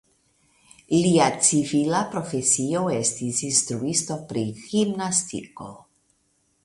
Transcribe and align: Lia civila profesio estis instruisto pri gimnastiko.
Lia 0.93 1.27
civila 1.47 1.99
profesio 2.15 2.81
estis 2.95 3.43
instruisto 3.49 4.19
pri 4.33 4.45
gimnastiko. 4.63 5.69